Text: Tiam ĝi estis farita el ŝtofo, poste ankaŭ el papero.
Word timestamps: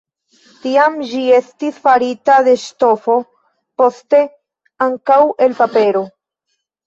Tiam 0.61 0.95
ĝi 1.09 1.19
estis 1.39 1.75
farita 1.83 2.37
el 2.43 2.49
ŝtofo, 2.63 3.17
poste 3.81 4.23
ankaŭ 4.87 5.19
el 5.49 5.55
papero. 5.63 6.03